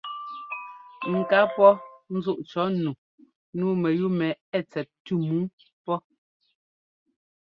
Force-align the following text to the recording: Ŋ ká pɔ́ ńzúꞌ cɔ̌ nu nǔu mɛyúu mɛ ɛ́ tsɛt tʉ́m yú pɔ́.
Ŋ 1.13 1.17
ká 1.29 1.39
pɔ́ 1.55 1.71
ńzúꞌ 2.15 2.41
cɔ̌ 2.49 2.65
nu 2.83 2.91
nǔu 3.57 3.69
mɛyúu 3.81 4.09
mɛ 4.19 4.27
ɛ́ 4.57 4.61
tsɛt 4.69 4.87
tʉ́m 5.05 5.21
yú 5.31 5.39
pɔ́. 5.85 5.97